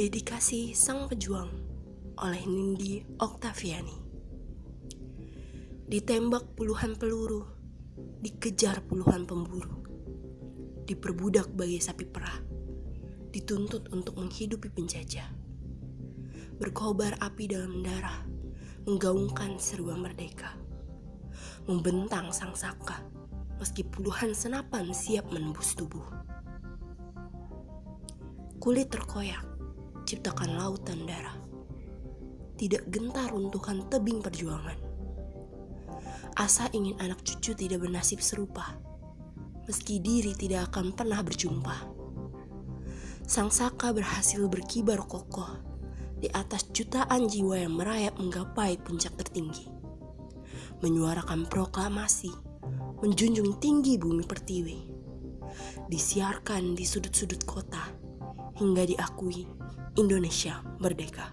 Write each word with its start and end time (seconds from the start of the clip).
Dedikasi 0.00 0.72
Sang 0.72 1.12
Pejuang 1.12 1.52
oleh 2.24 2.40
Nindi 2.48 3.04
Oktaviani 3.20 3.92
Ditembak 5.92 6.56
puluhan 6.56 6.96
peluru, 6.96 7.44
dikejar 8.24 8.80
puluhan 8.88 9.28
pemburu, 9.28 9.84
diperbudak 10.88 11.52
bagai 11.52 11.84
sapi 11.84 12.08
perah, 12.08 12.40
dituntut 13.28 13.92
untuk 13.92 14.16
menghidupi 14.16 14.72
penjajah. 14.72 15.28
Berkobar 16.56 17.20
api 17.20 17.52
dalam 17.52 17.84
darah, 17.84 18.24
menggaungkan 18.88 19.60
seruan 19.60 20.00
merdeka. 20.00 20.56
Membentang 21.68 22.32
sang 22.32 22.56
saka, 22.56 23.04
meski 23.60 23.84
puluhan 23.84 24.32
senapan 24.32 24.96
siap 24.96 25.28
menembus 25.28 25.76
tubuh. 25.76 26.08
Kulit 28.56 28.88
terkoyak, 28.88 29.49
ciptakan 30.10 30.58
lautan 30.58 31.06
darah. 31.06 31.38
Tidak 32.58 32.90
gentar 32.90 33.30
runtuhkan 33.30 33.86
tebing 33.86 34.18
perjuangan. 34.18 34.74
Asa 36.34 36.66
ingin 36.74 36.98
anak 36.98 37.22
cucu 37.22 37.54
tidak 37.54 37.86
bernasib 37.86 38.18
serupa, 38.18 38.74
meski 39.70 40.02
diri 40.02 40.34
tidak 40.34 40.74
akan 40.74 40.90
pernah 40.90 41.22
berjumpa. 41.22 41.76
Sang 43.22 43.54
Saka 43.54 43.94
berhasil 43.94 44.42
berkibar 44.50 44.98
kokoh 45.06 45.62
di 46.18 46.26
atas 46.34 46.66
jutaan 46.74 47.30
jiwa 47.30 47.62
yang 47.62 47.78
merayap 47.78 48.18
menggapai 48.18 48.82
puncak 48.82 49.14
tertinggi. 49.14 49.70
Menyuarakan 50.82 51.46
proklamasi, 51.46 52.34
menjunjung 52.98 53.62
tinggi 53.62 53.94
bumi 53.94 54.26
pertiwi. 54.26 54.78
Disiarkan 55.86 56.74
di 56.74 56.82
sudut-sudut 56.82 57.46
kota, 57.46 57.99
hingga 58.60 58.84
diakui 58.84 59.48
Indonesia 59.96 60.60
merdeka. 60.76 61.32